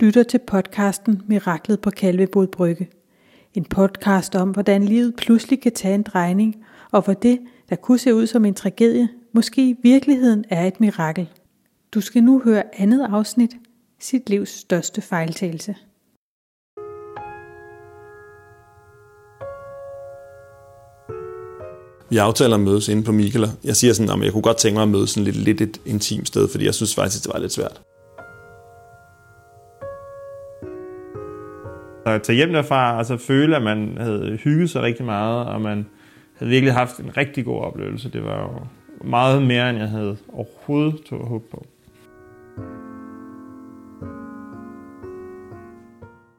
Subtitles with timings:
[0.00, 2.88] lytter til podcasten Miraklet på Kalvebod Brygge.
[3.54, 6.56] En podcast om, hvordan livet pludselig kan tage en drejning,
[6.90, 7.38] og hvor det,
[7.70, 11.28] der kunne se ud som en tragedie, måske i virkeligheden er et mirakel.
[11.94, 13.50] Du skal nu høre andet afsnit,
[14.00, 15.74] sit livs største fejltagelse.
[22.10, 23.48] Vi aftaler at mødes inde på Mikela.
[23.64, 25.80] Jeg siger sådan, at jeg kunne godt tænke mig at mødes sådan lidt, lidt et
[25.86, 27.80] intimt sted, fordi jeg synes faktisk, det var lidt svært.
[32.06, 35.60] At tage hjem derfra og så føle, at man havde hygget sig rigtig meget, og
[35.60, 35.86] man
[36.34, 38.10] havde virkelig haft en rigtig god oplevelse.
[38.10, 38.66] Det var jo
[39.08, 41.66] meget mere, end jeg havde overhovedet tog at håbe på.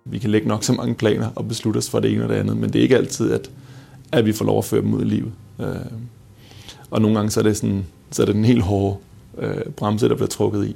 [0.05, 2.35] Vi kan lægge nok så mange planer og beslutte os for det ene og det
[2.35, 3.51] andet, men det er ikke altid, at,
[4.11, 5.31] at vi får lov at føre dem ud i livet.
[5.61, 5.65] Øh,
[6.91, 8.97] og nogle gange så er det, sådan, så er det den helt hårde
[9.37, 10.75] øh, bremse, der bliver trukket i.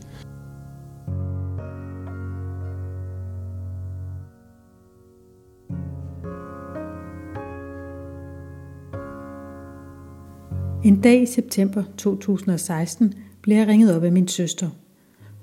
[10.89, 14.69] En dag i september 2016 blev jeg ringet op af min søster.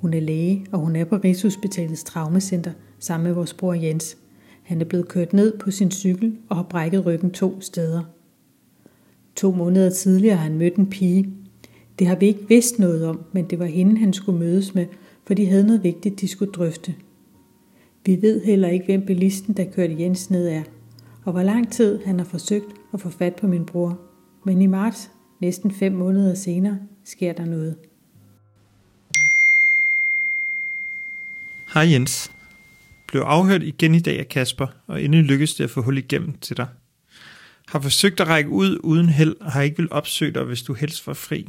[0.00, 4.16] Hun er læge, og hun er på Rigshospitalets traumacenter sammen med vores bror Jens.
[4.62, 8.02] Han er blevet kørt ned på sin cykel og har brækket ryggen to steder.
[9.36, 11.30] To måneder tidligere har han mødt en pige.
[11.98, 14.86] Det har vi ikke vidst noget om, men det var hende, han skulle mødes med,
[15.26, 16.94] for de havde noget vigtigt, de skulle drøfte.
[18.06, 20.62] Vi ved heller ikke, hvem bilisten, der kørte Jens ned er,
[21.24, 24.00] og hvor lang tid han har forsøgt at få fat på min bror.
[24.44, 27.76] Men i marts Næsten fem måneder senere sker der noget.
[31.74, 32.32] Hej Jens.
[33.06, 36.38] Blev afhørt igen i dag af Kasper, og endelig lykkedes det at få hul igennem
[36.38, 36.66] til dig.
[37.68, 40.74] Har forsøgt at række ud uden held, og har ikke vil opsøge dig, hvis du
[40.74, 41.48] helst var fri.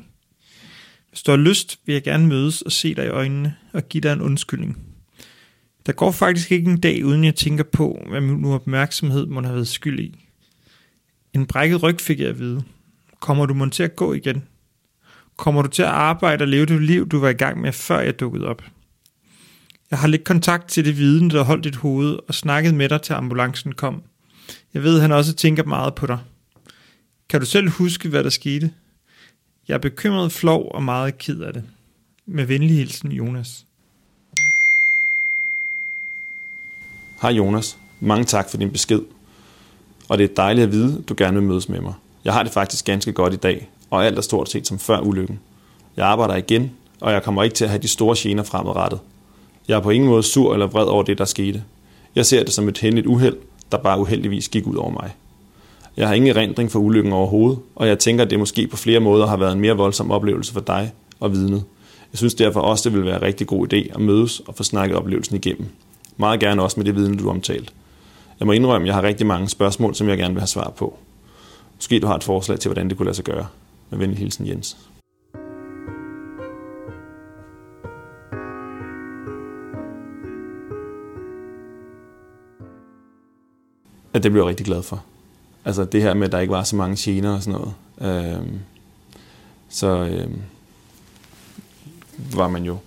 [1.09, 4.01] Hvis du har lyst, vil jeg gerne mødes og se dig i øjnene og give
[4.01, 4.77] dig en undskyldning.
[5.85, 9.53] Der går faktisk ikke en dag, uden jeg tænker på, hvad min opmærksomhed må have
[9.53, 10.19] været skyld i.
[11.33, 12.63] En brækket ryg fik jeg at vide–
[13.19, 14.43] Kommer du måske til at gå igen?
[15.37, 17.99] Kommer du til at arbejde og leve det liv, du var i gang med, før
[17.99, 18.63] jeg dukkede op?
[19.91, 23.01] Jeg har lidt kontakt til det viden, der holdt dit hoved og snakket med dig,
[23.01, 24.03] til ambulancen kom.
[24.73, 26.19] Jeg ved, at han også tænker meget på dig.
[27.29, 28.71] Kan du selv huske, hvad der skete?
[29.67, 31.63] Jeg er bekymret, flov og meget ked af det.
[32.25, 33.65] Med venlig hilsen, Jonas.
[37.21, 37.77] Hej Jonas.
[37.99, 39.01] Mange tak for din besked.
[40.09, 41.93] Og det er dejligt at vide, at du gerne vil mødes med mig.
[42.27, 44.99] Jeg har det faktisk ganske godt i dag, og alt er stort set som før
[44.99, 45.39] ulykken.
[45.97, 46.71] Jeg arbejder igen,
[47.01, 48.99] og jeg kommer ikke til at have de store gener fremadrettet.
[49.67, 51.63] Jeg er på ingen måde sur eller vred over det, der skete.
[52.15, 53.37] Jeg ser det som et hændeligt uheld,
[53.71, 55.11] der bare uheldigvis gik ud over mig.
[55.97, 58.99] Jeg har ingen erindring for ulykken overhovedet, og jeg tænker, at det måske på flere
[58.99, 61.63] måder har været en mere voldsom oplevelse for dig og vidnet.
[62.13, 64.63] Jeg synes derfor også, det vil være en rigtig god idé at mødes og få
[64.63, 65.67] snakket oplevelsen igennem.
[66.17, 67.73] Meget gerne også med det vidne, du har omtalt.
[68.39, 70.73] Jeg må indrømme, at jeg har rigtig mange spørgsmål, som jeg gerne vil have svar
[70.77, 70.97] på.
[71.77, 73.47] Måske du har et forslag til, hvordan det kunne lade sig gøre.
[73.89, 74.77] Med venlig hilsen, Jens.
[84.13, 85.03] At det blev jeg rigtig glad for.
[85.65, 87.73] Altså det her med, at der ikke var så mange gener og sådan noget.
[88.37, 88.59] Øhm,
[89.69, 90.41] så øhm,
[92.35, 92.77] var man jo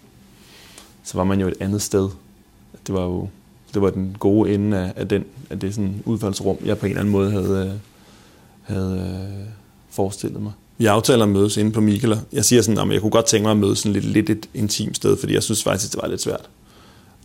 [1.02, 2.08] så var man jo et andet sted.
[2.86, 3.28] Det var jo
[3.74, 6.90] det var den gode ende af, af, den, af det sådan udfaldsrum, jeg på en
[6.90, 7.89] eller anden måde havde, øh,
[8.70, 9.46] havde øh,
[9.90, 10.52] forestillet mig.
[10.78, 12.16] Vi aftaler at mødes inde på Mikkela.
[12.32, 14.48] Jeg siger sådan, at jeg kunne godt tænke mig at mødes sådan lidt, lidt et
[14.54, 16.50] intimt sted, fordi jeg synes faktisk, det var lidt svært.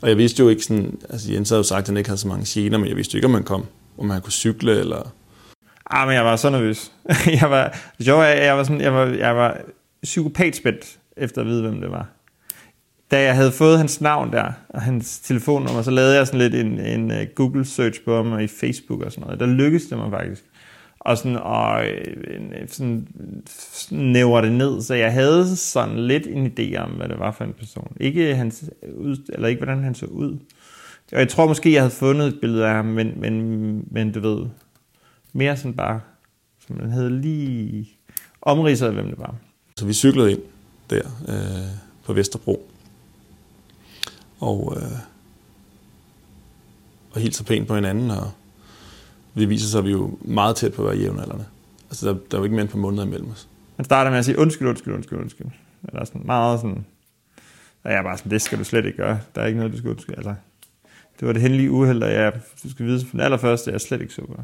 [0.01, 2.19] Og jeg vidste jo ikke sådan, altså Jens havde jo sagt, at han ikke havde
[2.19, 3.66] så mange gener, men jeg vidste jo ikke, om man kom,
[3.97, 5.13] om man kunne cykle eller...
[5.89, 6.91] Ah, men jeg var så nervøs.
[7.41, 9.57] jeg var, jo, jeg, jeg var sådan, jeg var, jeg var
[10.03, 12.07] psykopatspændt efter at vide, hvem det var.
[13.12, 16.56] Da jeg havde fået hans navn der, og hans telefonnummer, så lavede jeg sådan lidt
[16.56, 19.39] en, en uh, Google search på ham i Facebook og sådan noget.
[19.39, 20.44] Der lykkedes det mig faktisk
[21.06, 23.08] og sådan, og øh, øh sådan,
[23.92, 27.44] nævre det ned, så jeg havde sådan lidt en idé om, hvad det var for
[27.44, 27.98] en person.
[28.00, 28.70] Ikke, hans,
[29.30, 30.38] eller ikke hvordan han så ud.
[31.12, 34.19] Og jeg tror måske, jeg havde fundet et billede af ham, men, men, men du
[34.19, 34.46] ved,
[35.34, 36.02] mere sådan bare,
[36.68, 37.90] som man havde lige
[38.42, 39.36] omridset, hvem det var.
[39.78, 40.42] Så vi cyklede ind
[40.90, 42.69] der øh, på Vesterbro,
[44.40, 44.98] og, øh,
[47.12, 48.31] og hilser pænt på hinanden, og
[49.36, 51.46] det viser sig, at vi er jo meget tæt på at være jævnaldrende.
[51.90, 53.48] Altså, der, der er jo ikke mere end et par måneder imellem os.
[53.76, 55.48] Han starter med at sige, undskyld, undskyld, undskyld, undskyld.
[55.88, 56.86] Eller sådan meget sådan,
[57.84, 59.20] og jeg er bare sådan, det skal du slet ikke gøre.
[59.36, 60.18] Der er ikke noget, du skal undskylde.
[60.18, 60.36] Altså,
[61.20, 62.34] det var det hændelige uheld, og jeg,
[62.64, 64.44] du skal vide, for den allerførste, jeg er slet ikke super.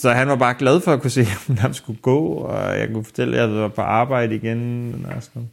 [0.00, 2.88] Så han var bare glad for at kunne se, at han skulle gå, og jeg
[2.92, 5.06] kunne fortælle, at jeg var på arbejde igen.
[5.16, 5.50] Og sådan.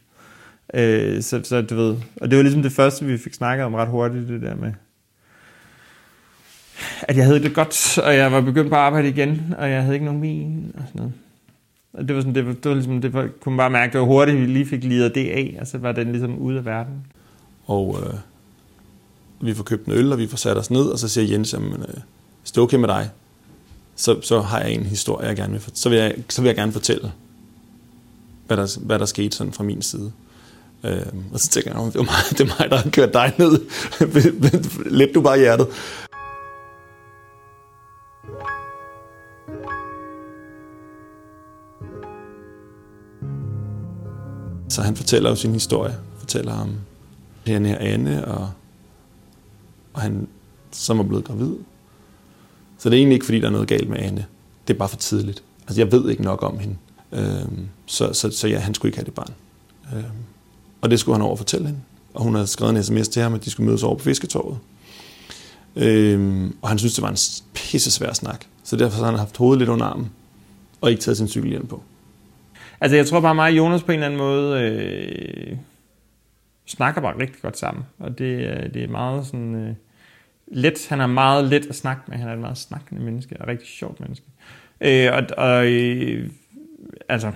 [0.73, 3.73] Øh, så, så du ved, og det var ligesom det første, vi fik snakket om
[3.73, 4.73] ret hurtigt, det der med,
[7.01, 9.81] at jeg havde det godt, og jeg var begyndt på at arbejde igen, og jeg
[9.81, 11.13] havde ikke nogen min og sådan noget.
[11.93, 13.93] Og det var sådan, det var, det var ligesom, det var, kunne man bare mærke,
[13.93, 16.57] det var hurtigt, vi lige fik lidet det af, og så var den ligesom ude
[16.57, 16.93] af verden.
[17.65, 18.13] Og øh,
[19.47, 21.53] vi får købt en øl, og vi får sat os ned, og så siger Jens,
[21.53, 21.95] jamen, øh,
[22.41, 23.09] hvis det er okay med dig,
[23.95, 26.55] så, så har jeg en historie, jeg gerne vil, så vil jeg, så vil jeg
[26.55, 27.11] gerne fortælle,
[28.47, 30.11] hvad der, hvad der skete sådan fra min side.
[30.83, 33.33] Øh, og så tænker jeg, det er mig, det er mig der har kørt dig
[33.37, 33.59] ned.
[34.99, 35.67] Lidt du bare hjertet.
[44.73, 45.95] Så han fortæller jo sin historie.
[46.19, 46.75] Fortæller om
[47.45, 48.51] hende her Anne, og,
[49.93, 50.27] og han
[50.71, 51.55] som er blevet gravid.
[52.77, 54.25] Så det er egentlig ikke, fordi der er noget galt med Anne.
[54.67, 55.43] Det er bare for tidligt.
[55.67, 56.75] Altså, jeg ved ikke nok om hende.
[57.11, 59.33] Øhm, så, så, så ja, han skulle ikke have det barn.
[59.95, 60.05] Øhm,
[60.81, 61.81] og det skulle han over fortælle hende.
[62.13, 64.57] Og hun havde skrevet en sms til ham, at de skulle mødes over på fisketorvet.
[65.75, 67.17] Øhm, og han synes, det var en
[67.53, 68.45] pisse svær snak.
[68.63, 70.11] Så derfor har han haft hovedet lidt under armen,
[70.81, 71.83] og ikke taget sin cykelhjelm på.
[72.83, 75.57] Altså, jeg tror bare mig og Jonas på en eller anden måde øh,
[76.65, 77.83] snakker bare rigtig godt sammen.
[77.99, 79.55] Og det, øh, det er meget sådan...
[79.55, 79.75] Øh,
[80.47, 80.87] let.
[80.89, 82.17] Han er meget let at snakke med.
[82.17, 84.25] Han er et meget snakkende menneske, og et rigtig sjovt menneske.
[84.81, 86.29] Øh, og og øh,
[87.09, 87.31] altså,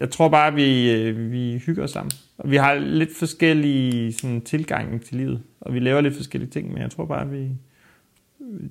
[0.00, 2.12] jeg tror bare, at vi, øh, vi hygger os sammen.
[2.38, 6.72] Og vi har lidt forskellige sådan, tilgange til livet, og vi laver lidt forskellige ting,
[6.72, 7.48] men jeg tror bare, at vi,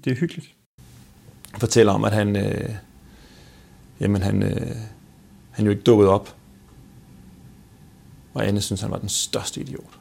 [0.03, 0.53] det er hyggeligt.
[1.59, 2.69] Fortæller om, at han, øh,
[3.99, 4.75] jamen han, øh,
[5.59, 6.35] han jo ikke dukkede op.
[8.33, 9.99] Og Anne synes, han var den største idiot.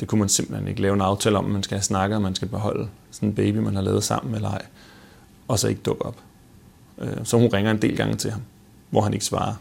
[0.00, 2.34] Det kunne man simpelthen ikke lave en aftale om, man skal have snakket, og man
[2.34, 4.66] skal beholde sådan en baby, man har lavet sammen eller ej,
[5.48, 6.16] og så ikke dukke op.
[6.98, 8.42] Øh, så hun ringer en del gange til ham,
[8.90, 9.54] hvor han ikke svarer.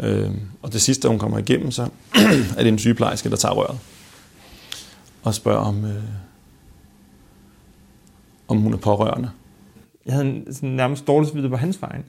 [0.00, 0.30] Øh,
[0.62, 1.82] og det sidste, hun kommer igennem, så
[2.56, 3.78] er det en sygeplejerske, der tager røret
[5.22, 6.04] og spørger om, øh,
[8.48, 9.30] om hun er pårørende.
[10.06, 12.04] Jeg havde en, sådan nærmest dårligt på hans vegne.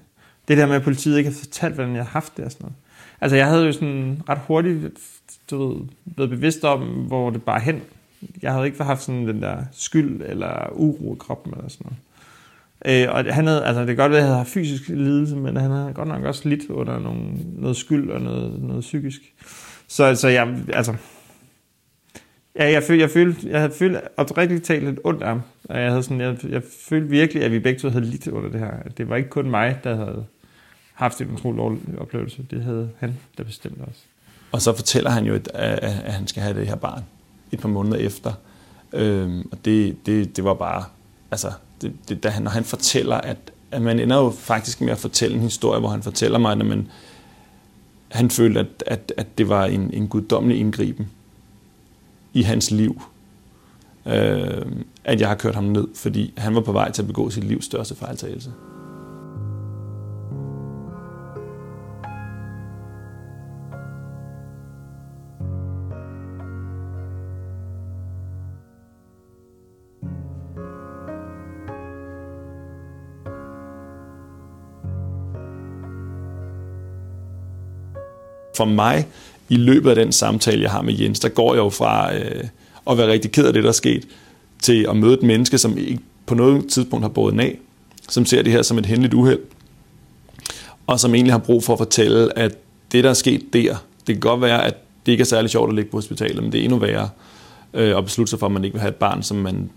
[0.48, 2.64] Det der med, at politiet ikke har fortalt, hvordan jeg har haft det og sådan
[2.64, 2.76] noget.
[3.22, 4.94] Altså, jeg havde jo sådan ret hurtigt
[5.52, 7.82] du ved, blevet bevidst om, hvor det bare hen.
[8.42, 11.98] Jeg havde ikke haft sådan den der skyld eller uro i kroppen eller sådan noget.
[12.86, 15.58] Øh, og han havde, altså det kan godt være, at jeg havde fysisk lidelse, men
[15.58, 17.22] han havde godt nok også lidt under nogle,
[17.58, 19.22] noget skyld og noget, noget psykisk.
[19.88, 20.96] Så altså, jeg, altså,
[22.56, 25.42] ja, jeg følte, jeg følte, jeg havde følt oprigtigt talt lidt ondt af ham.
[25.64, 28.50] Og jeg, havde sådan, jeg, jeg følte virkelig, at vi begge to havde lidt under
[28.50, 28.72] det her.
[28.98, 30.26] Det var ikke kun mig, der havde
[30.96, 32.46] haft en utrolig oplevelse.
[32.52, 34.04] Det havde han, der bestemte os.
[34.52, 37.04] Og så fortæller han jo, at, at han skal have det her barn
[37.52, 38.34] et par måneder efter.
[38.94, 40.84] Øhm, og det, det, det var bare,
[41.32, 41.52] altså,
[41.82, 43.38] det, det, da han, når han fortæller, at,
[43.72, 46.66] at man ender jo faktisk med at fortælle en historie, hvor han fortæller mig, at
[46.66, 46.88] man,
[48.12, 51.08] han følte, at, at, at det var en, en guddommelig indgriben
[52.34, 53.02] i hans liv,
[54.06, 54.66] øh,
[55.04, 57.44] at jeg har kørt ham ned, fordi han var på vej til at begå sit
[57.44, 58.52] livs største fejltagelse.
[78.56, 79.08] For mig,
[79.50, 82.44] i løbet af den samtale, jeg har med Jens, der går jeg jo fra øh,
[82.90, 84.08] at være rigtig ked af det, der er sket,
[84.62, 87.58] til at møde et menneske, som ikke på noget tidspunkt har båret af,
[88.10, 89.40] som ser det her som et henligt uheld,
[90.88, 92.58] og som egentlig har brug for at fortælle, at
[92.92, 93.76] det, der er sket der,
[94.08, 94.76] det kan godt være, at
[95.06, 97.10] det ikke er særlig sjovt at ligge på hospitalet, men det er endnu værre
[97.74, 99.70] øh, at beslutte sig for, at man ikke vil have et barn, som man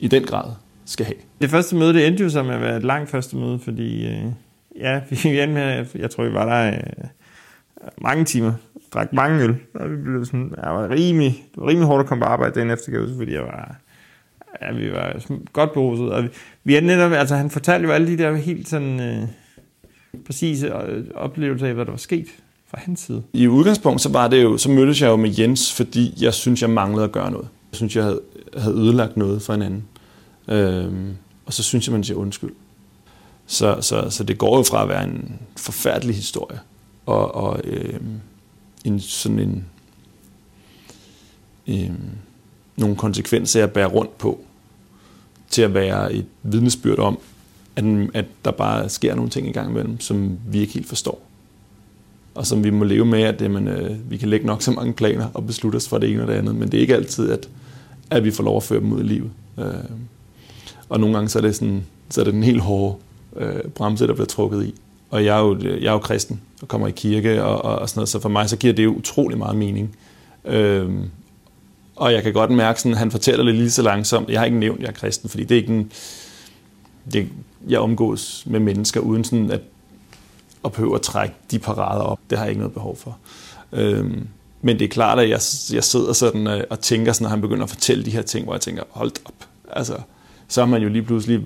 [0.00, 0.50] i den grad
[0.84, 1.16] skal have.
[1.40, 4.24] Det første møde, det endte jo som at være et langt første møde, fordi øh,
[4.80, 7.04] ja, vi endte med, jeg tror, vi var der øh,
[8.02, 8.52] mange timer,
[8.94, 12.08] drak mange øl, og vi blev sådan, jeg var rimelig, det var rimelig hårdt at
[12.08, 13.76] komme på arbejde dagen efter, kan fordi jeg var,
[14.62, 15.22] ja, vi var
[15.52, 16.28] godt beruset, og vi,
[16.64, 19.28] vi endte netop, altså han fortalte jo alle de der helt sådan øh,
[20.26, 22.26] præcise øh, oplevelser af, hvad der var sket
[22.70, 23.22] fra hans side.
[23.32, 26.62] I udgangspunkt, så var det jo, så mødtes jeg jo med Jens, fordi jeg synes,
[26.62, 27.48] jeg manglede at gøre noget.
[27.72, 28.20] Jeg synes, jeg havde,
[28.56, 29.84] havde ødelagt noget for en anden.
[30.48, 31.10] Øhm,
[31.46, 32.50] og så synes jeg, man siger undskyld.
[33.46, 36.58] Så, så, så det går jo fra at være en forfærdelig historie,
[37.06, 38.00] og, og øh,
[38.84, 39.64] en sådan en
[41.68, 41.90] øh,
[42.76, 44.40] nogle konsekvenser, at bære rundt på,
[45.50, 47.18] til at være et vidnesbyrd om,
[47.76, 51.22] at, at der bare sker nogle ting i gang imellem, som vi ikke helt forstår.
[52.34, 54.92] Og som vi må leve med, at jamen, øh, vi kan lægge nok så mange
[54.92, 57.30] planer og beslutte os for det ene og det andet, men det er ikke altid,
[57.30, 57.48] at,
[58.10, 59.30] at vi får lov at føre dem ud i livet.
[59.58, 59.64] Øh,
[60.88, 62.96] og nogle gange så er det, sådan, så er det den helt hårde
[63.36, 64.74] øh, bremse, der bliver trukket i.
[65.12, 67.88] Og jeg er jo, jeg er jo kristen og kommer i kirke og, og, og
[67.88, 69.96] sådan noget, så for mig så giver det jo utrolig meget mening.
[70.44, 71.10] Øhm,
[71.96, 74.28] Og jeg kan godt mærke, at han fortæller det lige så langsomt.
[74.28, 75.92] Jeg har ikke nævnt, at jeg er kristen, fordi det er ikke en...
[77.12, 77.28] Det,
[77.68, 79.60] jeg omgås med mennesker uden sådan at,
[80.64, 82.18] at behøve at trække de parader op.
[82.30, 83.18] Det har jeg ikke noget behov for.
[83.72, 84.26] Øhm,
[84.62, 85.40] men det er klart, at jeg,
[85.74, 88.44] jeg sidder sådan øh, og tænker, sådan, når han begynder at fortælle de her ting,
[88.44, 89.48] hvor jeg tænker, hold op.
[89.70, 89.96] Altså,
[90.48, 91.40] så har man jo lige pludselig,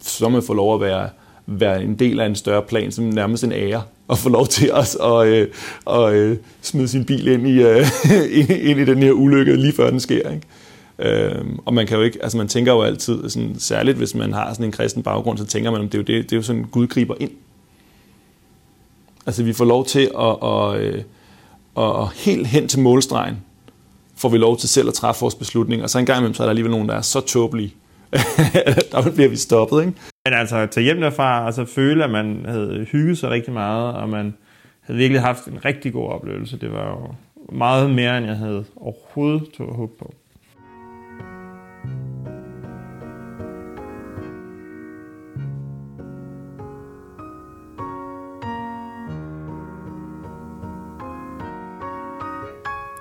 [0.00, 1.08] så man får lov at være,
[1.50, 4.72] være en del af en større plan, som nærmest en ære, at få lov til
[4.72, 5.48] os at øh,
[5.84, 7.86] og, øh, smide sin bil ind i, øh,
[8.70, 10.30] ind i den her ulykke, lige før den sker.
[10.30, 10.46] Ikke?
[10.98, 14.32] Øhm, og man kan jo ikke, altså man tænker jo altid, sådan, særligt hvis man
[14.32, 16.36] har sådan en kristen baggrund, så tænker man, om det er jo, det, det er
[16.36, 17.30] jo sådan, Gud griber ind.
[19.26, 21.04] Altså vi får lov til at, at, at,
[21.76, 23.36] at, at helt hen til målstregen,
[24.16, 26.42] får vi lov til selv at træffe vores beslutning, og så en gang imellem, så
[26.42, 27.74] er der alligevel nogen, der er så tåbelige,
[28.92, 29.92] der bliver vi stoppet, ikke?
[30.24, 33.94] Men altså, tage hjem derfra, og så føle, at man havde hygget sig rigtig meget,
[33.94, 34.34] og man
[34.80, 36.58] havde virkelig haft en rigtig god oplevelse.
[36.58, 37.14] Det var jo
[37.56, 40.14] meget mere, end jeg havde overhovedet tog at håbe på.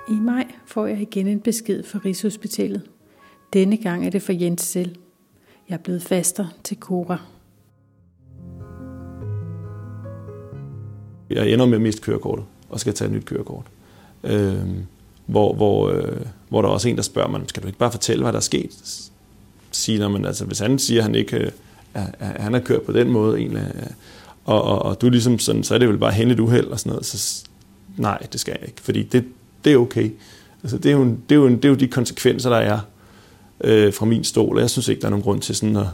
[0.10, 2.82] I maj får jeg igen en besked fra Rigshospitalet.
[3.53, 4.96] Denne gang er det for Jens selv.
[5.70, 7.18] Jeg er blevet faster til Cora.
[11.29, 13.65] Jeg ender med at miste kørekortet og skal tage et nyt kørekort.
[14.24, 14.58] Øh,
[15.25, 17.91] hvor, hvor, øh, hvor der er også en, der spørger mig, skal du ikke bare
[17.91, 19.10] fortælle, hvad der er sket?
[19.72, 21.51] Sige, men man, altså, hvis han siger, at han ikke øh,
[21.94, 23.88] at han har kørt på den måde, egentlig, øh,
[24.46, 26.68] og, og, og du er ligesom sådan, så er det vel bare hen et uheld
[26.68, 27.06] og sådan noget.
[27.06, 27.46] Så
[27.98, 29.25] nej, det skal jeg ikke, fordi det,
[29.65, 30.12] det er okay.
[30.63, 32.79] Altså, det, er jo, det, er jo, det er jo de konsekvenser, der er
[33.63, 35.88] øh, fra min stol, og jeg synes ikke, der er nogen grund til sådan at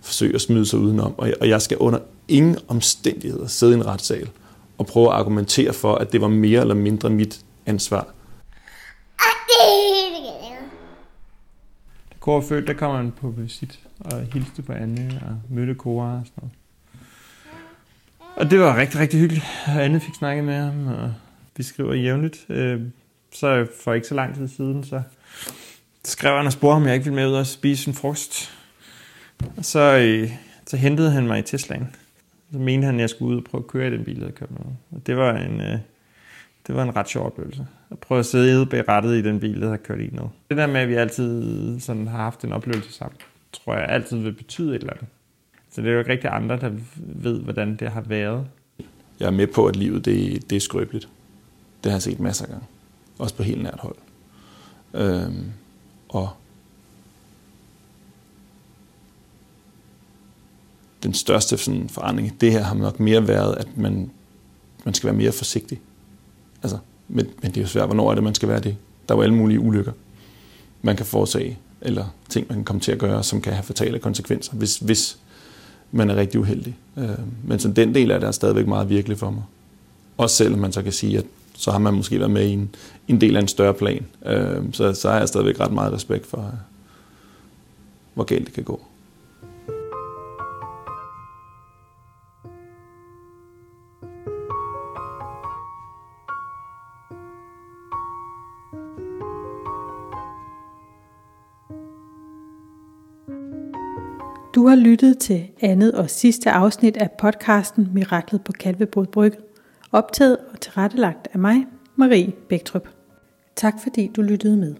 [0.00, 1.18] forsøge at smide sig udenom.
[1.18, 1.98] Og jeg, og jeg skal under
[2.28, 4.28] ingen omstændigheder sidde i en retssal
[4.78, 8.06] og prøve at argumentere for, at det var mere eller mindre mit ansvar.
[12.10, 16.12] Da Cora født, der kom han på visit og hilste på Anne og mødte Cora
[16.12, 16.52] og sådan noget.
[18.36, 19.44] Og det var rigtig, rigtig hyggeligt.
[19.66, 21.12] Anne fik snakket med ham, og
[21.56, 22.46] vi skriver jævnligt.
[22.48, 22.80] Øh,
[23.32, 25.02] så for ikke så lang tid siden, så
[26.06, 28.52] skrev han og spurgte, om jeg ikke ville med ud og spise en frokost.
[29.56, 30.30] Og så, øh,
[30.66, 31.94] så hentede han mig i Teslaen.
[32.52, 34.34] Så mente han, at jeg skulle ud og prøve at køre i den bil, jeg
[34.34, 34.60] købt med.
[34.92, 35.78] Og det var en, øh,
[36.66, 37.66] det var en ret sjov oplevelse.
[37.90, 40.30] At prøve at sidde bag rattet i den bil, der har kørt i noget.
[40.48, 43.18] Det der med, at vi altid sådan har haft en oplevelse sammen,
[43.52, 45.06] tror jeg altid vil betyde et eller andet.
[45.70, 48.46] Så det er jo ikke rigtig andre, der ved, hvordan det har været.
[49.20, 51.08] Jeg er med på, at livet det, det er skrøbeligt.
[51.84, 52.66] Det har jeg set masser af gange.
[53.18, 53.96] Også på helt nært hold.
[54.94, 55.52] Øhm,
[56.16, 56.28] og
[61.02, 64.10] den største sådan, forandring i det her har nok mere været, at man,
[64.84, 65.80] man skal være mere forsigtig.
[66.62, 68.76] Altså, men, men det er jo svært, hvornår er det, man skal være det.
[69.08, 69.92] Der er jo alle mulige ulykker,
[70.82, 73.98] man kan forårsage, eller ting, man kan komme til at gøre, som kan have fatale
[73.98, 75.18] konsekvenser, hvis, hvis
[75.92, 76.76] man er rigtig uheldig.
[76.96, 77.08] Øh,
[77.44, 79.42] men sådan den del af det er stadigvæk meget virkelig for mig.
[80.16, 81.24] Også selvom man så kan sige, at
[81.58, 82.74] så har man måske været med i en,
[83.08, 84.06] en del af en større plan.
[84.26, 86.52] Øh, så, så har jeg stadigvæk ret meget respekt for,
[88.14, 88.80] hvor galt det kan gå.
[104.54, 109.38] Du har lyttet til andet og sidste afsnit af podcasten Miraklet på Kalvebod Brygge,
[109.96, 112.88] optaget og tilrettelagt af mig, Marie Bæktrup.
[113.56, 114.74] Tak fordi du lyttede med.